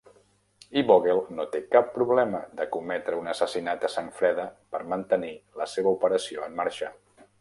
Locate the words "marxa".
6.63-6.91